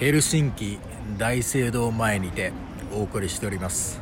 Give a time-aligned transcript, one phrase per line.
[0.00, 0.78] ヘルシンキ
[1.18, 2.54] 大聖堂前にて
[2.90, 4.00] お送りしております。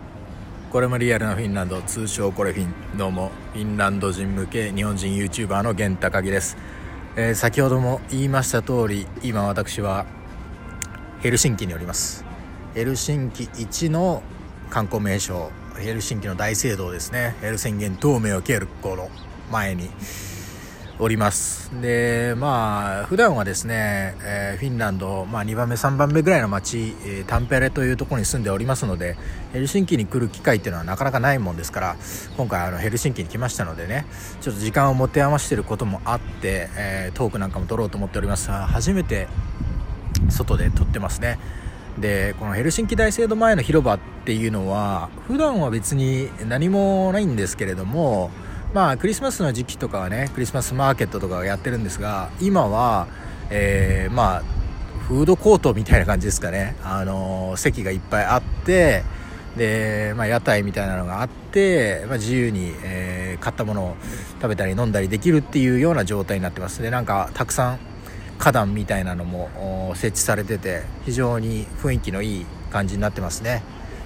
[0.71, 2.97] これもリアルなフィンランド通称コレフィン。
[2.97, 6.57] どうもフィンランド人向け日本人 YouTuber の源高木です、
[7.17, 10.07] えー、先ほども言いました通り今私は
[11.19, 12.25] ヘルシンキにおります。
[12.75, 14.23] ヘルシンキ一の
[14.71, 17.35] 観光名所ヘルシンキの大聖堂ですね。
[17.41, 19.11] ヘル宣言東名をケルコの
[19.51, 19.91] 前に
[21.01, 21.71] おります。
[21.81, 29.17] でまあ普段はですね、えー、フィンランド、まあ、2番目3番目ぐらいの町、えー、タンペレというところに住んでおりますので
[29.53, 31.97] ヘルシンキに来る機会っていうのはなかなかないもんですから
[32.37, 34.07] 今回あのヘルシンキに来ましたのでね
[34.41, 39.29] ちょっと時間を持て余していることもあって、えー、トークなんかも撮ろうと思っておりますが初めて
[40.31, 41.39] 外で撮ってますね。
[42.01, 48.31] でこのヘルシンキ大聖堂前の広場っていうのは普段は別に何もないんですけれども
[48.75, 53.09] まあクリスマスの時期とかはねクリスマスマーケットとかやってるんですが今は、
[53.51, 54.59] えー、まあ
[55.09, 59.05] フードコートみたいな感じですかね、あの、席がいっぱいあって
[59.57, 63.97] で、まあ、屋台みたいなのがあって、まあ、自由に、えー、買ったものを
[64.43, 66.83] 食べたり飲んだりできるっていうような状態になってます。
[66.83, 67.79] でなんかたくさん
[68.39, 73.63] 花壇みたいなのも設置されてて非常に雰囲気のいい感じになってますね。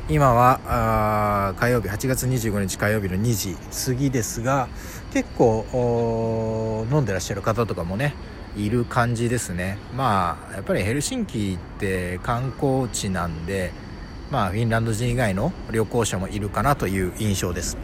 [0.09, 4.69] 今は火曜日8月25日火曜日の2時過ぎですが
[5.13, 8.15] 結構飲んでらっしゃる方とかもね
[8.57, 9.79] いる感じですね。
[9.97, 13.73] まあやっぱりヘルシンキって観光地なんで
[14.31, 17.79] まあフィンランド人以外の旅行者もいるかなという印象です。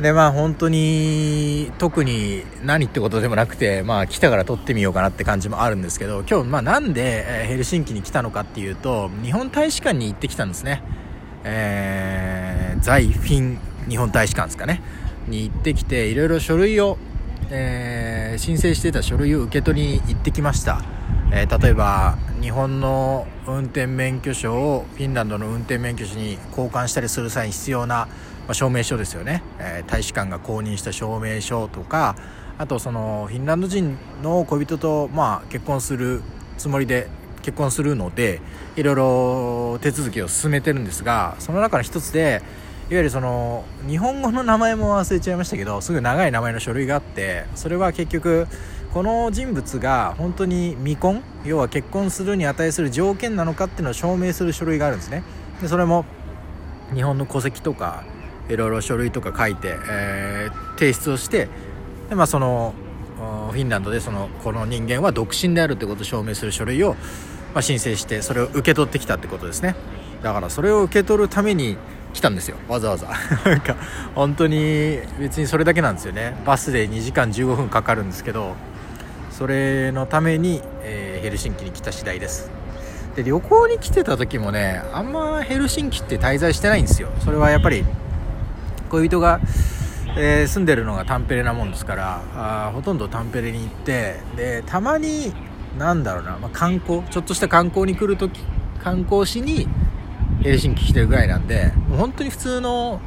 [0.00, 10.82] でまあ本当に特に何ってことでもなくてまあ来たから撮ってみようかなって感じもあるんですけど今日まあなんでヘルシンキに来たのかっていうと日本大使館に行ってきたんですね。
[11.44, 14.82] えー、在フィン日本大使館ですかね。
[15.26, 16.96] に行ってきていろいろ書類を、
[17.50, 20.82] えー、申請してた書類を受け取りに行ってきました。
[21.32, 28.08] えー、例えば日本の運転免許証をフィンランドの運転免許証に交換したりする際に必要な、
[28.48, 32.16] まあ、証明書ですよね、えー、大使館が公認した証明書とか
[32.56, 36.22] あとそのフィンランド人の恋人と、まあ、結婚する
[36.56, 37.08] つもりで
[37.42, 38.40] 結婚するので
[38.76, 42.42] いろいろ手続きを進めてるんですがその中の一つで
[42.90, 48.46] いわゆるその日本語の名前も忘れちゃいましたけどすごい長い名前の書類があってそれは結局
[48.94, 55.22] この人物が本当に未婚要は結婚するに値する条件なのかっていうのを証明する書類があるんですね。
[55.60, 56.06] でそれも
[56.94, 58.04] 日本の戸籍とか
[58.48, 61.48] いろいろ書類とか書いて、えー、提出をして
[62.08, 62.74] で、まあ、その
[63.50, 66.94] フィンランドでそのこの人間は独身であるってことを証明する書類を、
[67.54, 69.74] まあ、申請してそれを受け取ってきたってことですね。
[70.22, 71.76] だからそれを受け取るために
[72.12, 72.56] 来たんですよ。
[72.68, 73.08] わざわざ。
[73.44, 73.76] なんか
[74.14, 76.36] 本当に別にそれだけなんですよね。
[76.46, 78.54] バスで2時間15分かかるんですけど
[79.30, 82.50] それのために、えー、ヘルシンキに来た次第です。
[83.16, 87.08] で旅行に来てた時もねあんまヘルシンキって滞在してないんですよ。
[87.24, 87.84] それはやっぱり
[88.88, 89.40] 恋人が、
[90.16, 95.32] えー、住んでるのがタンペレなもんですからあほとんどタンペレに行ってでたまに
[95.78, 98.40] なんだろうな、まあ、観光ちょっとした観光に来る時
[98.82, 99.68] 観光しに
[100.42, 103.00] ヘルシンキ来てるぐらいなんでもう本当に普通の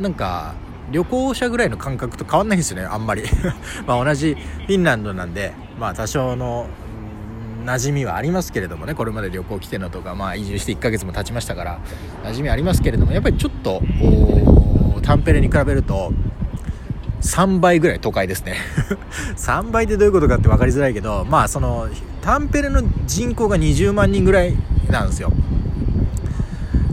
[0.00, 0.54] なんか
[0.90, 3.22] 旅行者ぐらいの感覚と変わんないんですよねあんまり。
[3.86, 4.34] ま同じ
[4.66, 6.66] フィンランドなんでまあ多少の
[7.64, 11.78] 馴染みはありますけれどもねこれまで旅行来てるのとか、まあ、移住して1ヶ月も経ちましたから
[12.24, 13.82] 馴染みありますけれどもやっぱりちょっと
[15.00, 16.12] タンペレに比べると
[17.22, 18.56] 3倍ぐらい都会ですね。
[19.36, 21.88] 3倍ってどういうことかって分かりづらいけどまあその
[22.22, 24.56] タンペレの人口が20万人ぐらい
[24.90, 25.32] なんですよ。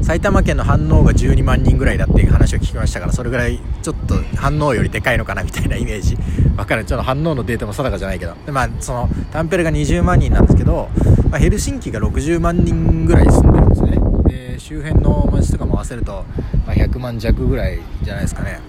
[0.01, 6.16] 埼玉県の飯能が12万人ぐらいだっていう話を聞きましたからそれぐらいちょっと飯能よりでかいのかなみたいなイメージ。
[6.56, 6.85] 分かる？
[6.85, 8.34] ちょっと飯能のデータも定かじゃないけど。
[8.45, 10.89] でまあそのタンペレが20万人なんですけど、
[11.29, 14.00] まあ、ヘルシンキが60万人ぐらい住んでるんですね。
[14.28, 16.25] で周辺の街とかも合わせると、
[16.66, 18.59] まあ、100万弱ぐらいじゃないですかね。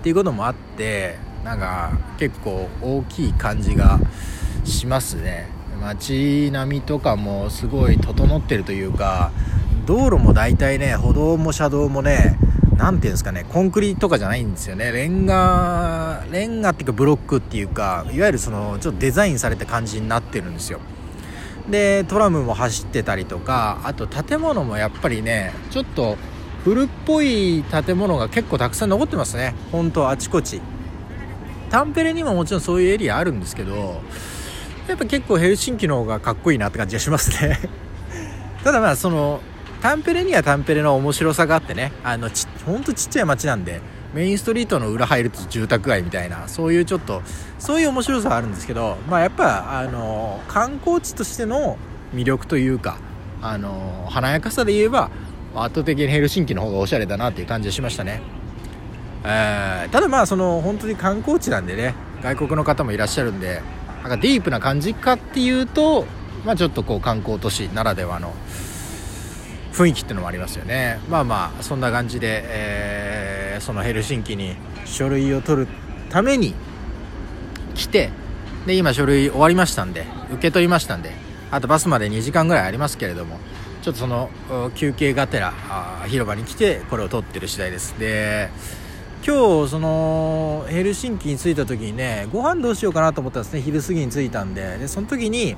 [0.00, 3.98] っていうこともあってなんか結構大きい感じが
[4.64, 5.48] しますね。
[5.80, 9.30] 街並みとかもすごい整ってるというか
[9.84, 12.38] 道路も大体ね歩道も車道もね
[12.76, 14.90] 何ていうんですかねコンクリとかじゃないんですよね。
[14.92, 20.80] レンガレンガっていうかブロックっていうかいわゆるそのちょっとデザインされた感じになってるんですよ。
[21.70, 26.16] でトラムも走ってたりとかあと建物もやっぱりねちょっと
[26.64, 29.54] 古っぽい建物が結構たくさん残ってますね。
[29.70, 30.60] 本当あちこち。
[31.70, 34.00] タンペレにももちろんそういうエリアあるんですけど
[34.88, 37.58] やっぱ結構ヘルシンキの方がかっこいいなって感じがしますね。
[38.64, 39.40] ただまあその
[39.80, 41.92] タンペレにはタンペレの面白さがあってね。
[42.02, 43.80] あのちほんとちっちゃい町なんで
[44.16, 47.20] メインストリートの裏入ると住宅街みたいなそういうちょっと
[47.58, 51.76] そういう面白さはあるんですけどまあやっぱあの観光地としての
[52.14, 52.96] 魅力というか
[53.42, 55.10] あの華やかさで言えば
[55.54, 58.22] 圧倒的にヘルシンキの方がおしゃれだなっていう感じがしましたね、
[59.22, 63.60] えー、ただまあその本当に観光地なんでね外国の方もいらっしゃるんで
[64.00, 66.06] なんかディープな感じかっていうと、
[66.46, 68.32] まあ、ちょっとこう観光都市ならではの
[69.74, 71.00] 雰囲気っていうのもありますよね。
[71.10, 72.42] まあまあそんな感じで、
[73.60, 75.68] そのヘルシンキに書類を取る
[76.10, 76.54] ために
[77.74, 78.10] 来て
[78.66, 81.12] で今書類終わりましたんで受け取りましたんで
[81.50, 83.38] あとバスまで2時間ぐらいありますけれども
[83.82, 84.30] ちょっとその
[84.74, 85.52] 休憩がてら
[86.08, 87.96] 広場に来てこれを撮ってる次第です。
[87.98, 88.50] で
[89.24, 93.60] 今日そのヘルシンキに着いた時にねご飯どうしようかなと思ったんですね。
[93.60, 94.78] 昼過ぎに着いたんで。
[94.78, 95.56] でその時に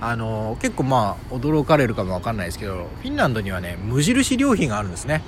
[0.00, 5.22] あの結構まあ驚かれるかもわかんないですけどフィンランドにはね無印良品があるんですね。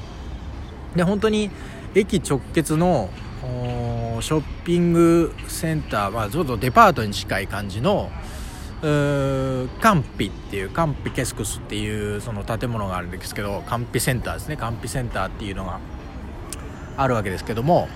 [0.96, 1.50] で本当に
[1.94, 3.10] 駅直結の
[3.42, 8.10] ショッピングセンター、まあ、ちょっとデパートに近い感じの
[8.82, 14.56] カンピっていうカンピケスクスっていうその建物があるんですけどカンピセンターですね。
[14.56, 15.80] カンピセンターっていうのが
[16.96, 17.88] あるわけですけども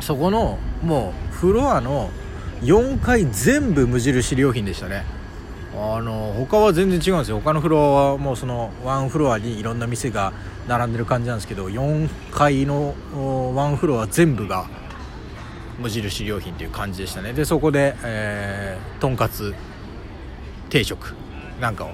[0.00, 2.10] そこのもうフロアの
[2.62, 5.04] 4階全部無印良品でしたね。
[5.76, 7.40] あの他は全然違うんですよ。
[7.40, 10.32] 他のフロアはもうそのワンフロアにいろんな店が
[10.68, 12.94] 並んでる感じなんですけど4階の
[13.54, 14.66] ワンフロア全部が
[15.78, 17.32] 無印良品という感じでしたね。
[17.32, 19.54] でそこで、えー、とんかつ
[20.70, 21.14] 定食
[21.60, 21.90] なんかを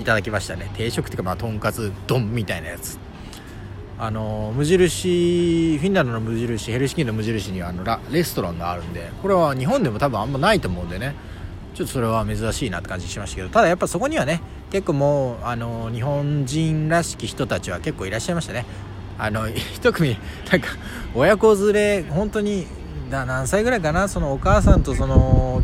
[0.00, 0.70] いただきましたね。
[0.74, 2.98] 定食っていうかまあとんかつ丼みたいなやつ。
[3.98, 11.14] あの無印フィンランドの無印ヘルシキンの無印にはあのラレストランがあるんでこれは日本でも多分あんまないと思うんでね。
[11.74, 14.40] ちょっとそれは珍しいなって感じしましたけどただやっぱそこにはね
[14.70, 18.64] 結構もうあの日本人らしき人たちは結構いらっしゃいましたね。
[19.18, 20.16] あの 一組
[20.50, 20.68] なんか
[21.14, 22.66] 親子連れ本当に
[23.10, 24.08] だ何歳ぐらいかな？
[24.08, 25.62] そのお母さんとその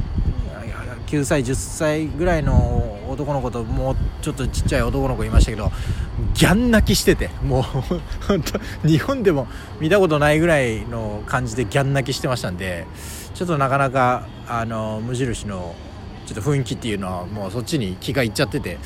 [1.07, 5.71] 9歳10歳ぐらいの男の子ともうちょっとちっちゃい男の子いましたけど
[6.35, 9.47] ギャン泣きしててもう本当日本でも
[9.81, 12.87] 見たことないぐらいの感じでギャン泣きしてましたんで
[13.35, 15.75] ちょっとなかなかあの無印の
[16.27, 18.79] ちょっと雰囲気っていうのはもうそっちに気がいっちゃってて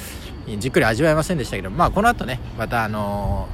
[0.59, 3.49] じっくり味わえませんでしたけどまあこの後ねまたあの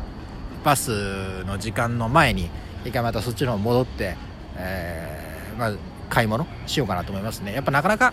[0.65, 2.51] バスの時間の前に
[2.85, 4.17] 一回またそっちの方戻って、
[4.57, 5.73] えー、まあ
[6.09, 7.53] 買い物しようかなと思いますね。
[7.53, 8.13] やっぱなかなか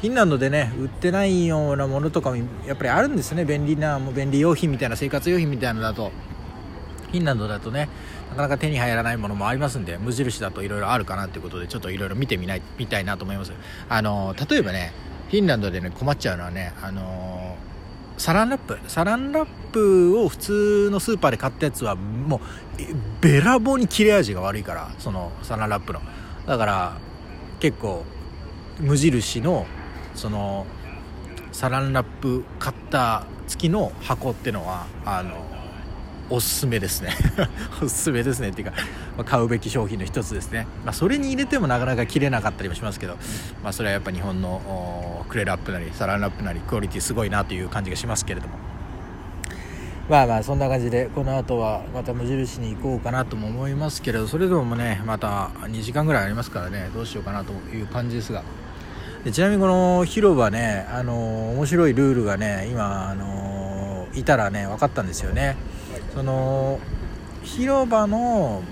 [0.00, 2.36] フィンランドでね売ってないようなものとかも
[2.66, 3.44] やっぱりあるんですね。
[3.44, 6.10] 便利なもう便利用品みたいな生活用品みたいなのだと。
[7.14, 7.88] フィンランドだとね
[8.30, 13.52] なかなか手に入らないものもありますんで無印だといろいろあるかなということでちょっといろいろ見てみないみたいなと思います。
[13.88, 14.92] あの例えばね
[15.34, 18.78] フィンランドでね困っちゃうのはねあのー、サランラップ。
[18.86, 22.40] サランラップを普通のスーパーで買ったやつはもう
[23.20, 26.00] べらぼうに切れ味が悪いからそのサランラップの。
[26.46, 26.98] だから
[27.58, 28.04] 結構
[28.78, 29.66] 無印の
[30.14, 30.66] その
[31.50, 35.34] サランラップカッター付きの箱ってのはあの
[36.30, 37.10] おすすめですね。
[37.82, 38.74] おすすめですねっていうか、
[39.22, 43.16] 買うべき商品の一つですね、まあ、それに入れてもなかなか切れなかったりもしますけど、
[43.62, 48.74] まあ、それはやっぱ日本のクレラップなりサランラップなりクオリティすごいなという感じがしますけれども。
[50.08, 58.42] まあまあそんな感じでこの後はまた無印に行こうかなとも思いますけれどそれでもねまた2時間ぐらいありますからねどうしようかなという感じですが。
[59.24, 65.56] でちなみにこの広場ねあの面白いルールがね今あのいたらね分かったんですよね。
[66.14, 66.78] その
[67.42, 68.62] 広場の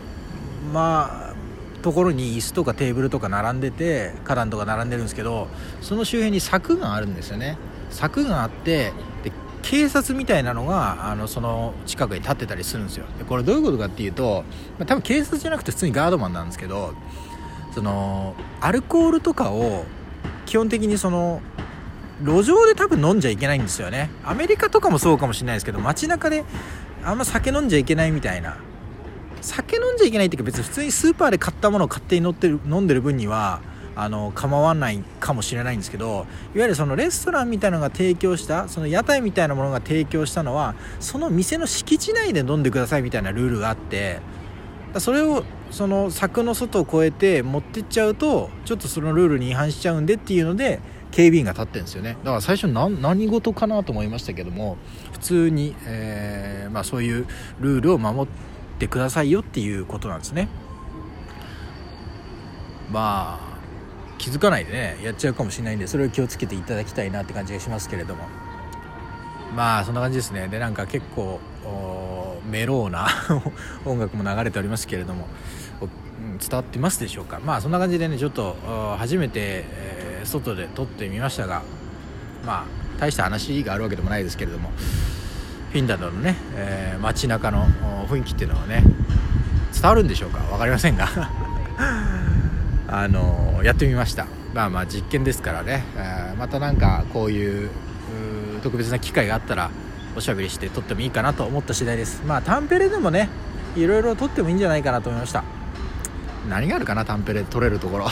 [0.72, 1.34] まあ
[1.82, 5.48] ところに椅子とかテーブルとか並んでて花壇とか並んでるんですけど
[5.80, 7.58] その周辺に柵があるんですよね。
[7.90, 8.92] 柵があって
[9.22, 13.06] で警察みたいなのがあのその近くに立ってたりするんですよ。
[13.18, 14.44] でこれどういうことかっていうと、
[14.78, 16.94] まあ、多分警察じゃなくて普通にガードマンなんですけど
[17.74, 19.84] そのアルコールとかを
[20.46, 21.40] 基本的にその
[22.22, 24.10] 路上で多分飲んじゃいけないんですよね。
[24.24, 26.44] アメリカとかもそうかもしれないですけど街中で
[27.04, 28.56] あんま酒飲んじゃいけないみたいな
[29.42, 33.60] 酒飲んじゃいけないっていうか別に普通にスーパーで買ったものを勝手に乗ってる飲んでる分には
[33.94, 44.20] あの構わないかもしれないんですけどいわゆるそのレストランみたいなのが提供したその屋台みたいなものが提供したのはその店の敷地内で飲んでくださいみたいなルールがあって
[44.98, 50.80] それをその柵の外を越えて持ってっちゃうとちょっとそのルールに違反しちゃうんでっていうので
[51.10, 52.16] 警備員が立ってるんですよね。
[52.24, 54.78] だから最初何事かなと思いましたけども
[55.12, 57.26] 普通に、えー、まあ、そういう
[57.60, 58.51] ルールを守って
[58.82, 60.48] てくださいよっていうことなんですね。
[62.90, 63.58] まあ
[64.18, 68.24] 気づかないでねやっちゃうかもしれないんでそれを気をつけていただきたいなって感じがしますけれども。
[69.54, 70.48] まあそんな感じですね。
[70.48, 71.38] でなんか結構
[72.50, 73.06] メローな
[73.86, 75.28] 音楽も流れておりますけれども
[76.40, 77.38] 伝わってますでしょうか。
[77.44, 78.56] まあそんな感じでねちょっと
[78.98, 81.62] 初めて、えー、外で撮ってみましたが
[82.44, 82.64] まあ
[82.98, 84.72] 大した話があるわけでもないですけれども。
[85.72, 87.66] フィンランドのね、えー、街中の
[88.06, 88.82] 雰囲気っていうのはね
[89.72, 90.40] 伝わるんでしょうか？
[90.40, 91.08] 分かりませんが。
[92.88, 94.26] あのやってみました。
[94.52, 97.70] まあまあ実験ですからね、えー、またなんかこういう
[98.62, 99.70] 特別な機会があったら
[100.14, 102.22] おしゃべりして撮ってもいいかなと思った次第です。
[102.26, 103.30] まあタンペレでもね
[103.74, 105.42] いろいろ撮ってもいいんじゃないかなと思いました。
[106.48, 108.06] 何があるかなタンペレ撮れるところ。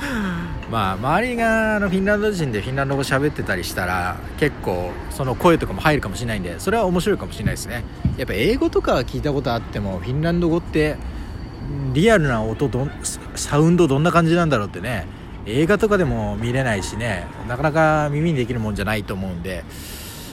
[0.70, 7.84] まあ周りがあのフィンランド人でフィンランド語喋ってたりしたら結構その声とかも入るかもしれないんでそれは面白いかもしれないですね。
[8.16, 10.96] やっぱ英語とか聞いたことあってもフィンランド語って
[11.92, 12.88] リアルな音ど
[13.34, 15.06] サウンドどんな感じなんだろうってね
[15.46, 19.64] 映画とかでも見れないしねなかなか耳にできるもんじゃないと思うんで、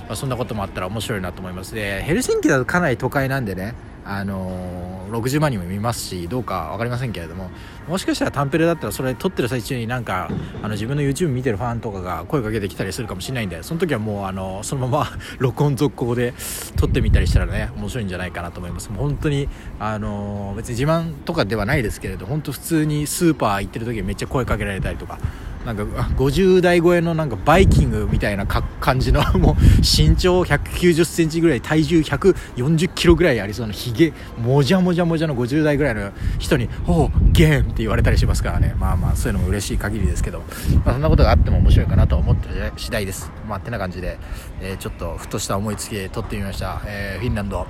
[0.07, 1.73] まあ、そんなこともあったら面白いなと思います。
[1.73, 3.75] でヘルシンキだとかなり都会なんでね
[4.05, 7.49] あのー、60万人も見ますしどうか分かりませんけれども
[7.87, 10.29] もしかしたらタンペレだったらそれ撮ってる最中になんか
[10.61, 15.07] あの自分の YouTube 見てるファンとかが声かけてきたりするかもしれないんでその時はもうあのそのまま
[15.39, 16.33] 録音続行で
[16.75, 18.89] 撮ってみたりしたらね面白いんじゃないかなと思います。
[18.89, 19.47] もう本当に
[19.79, 25.19] あのー、別に自慢とかではないですけれど本当普通にスーパー行ってる時めっちゃ声かけられたりとか
[25.65, 38.75] なんか50代超えのなんかバイキングみたいな感じの もう身長190センチぐらい体重140キロぐらいありそうなひげもじゃもじゃもじゃの50代ぐらいの人に「おおゲーン!」って言われたりしますからね。
[38.79, 40.43] まあまあそういうのも嬉しい限りですけど、
[40.85, 42.47] まあ、そんなことがあっても面白いかなと思って
[42.77, 43.31] 次第です。
[43.47, 44.17] まあてな感じで、
[44.61, 47.67] えー、ちょっとふとした思いつきで撮ってみました、えー、フィンランド。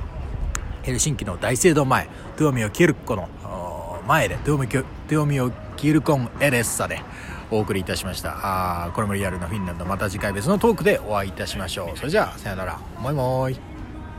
[0.82, 3.28] ヘルシンキの大聖堂前トゥオミオ・キルコの
[4.08, 7.02] 前でトゥオミオ・キルコン・エレッサで
[7.50, 8.36] お送りいたしました。
[8.86, 9.86] あこれもリアルなフィンランド。
[9.86, 11.98] また次回別のトークでお会いいたしましょう。
[11.98, 12.80] それじゃあさよなら。
[13.00, 13.69] もいもーい。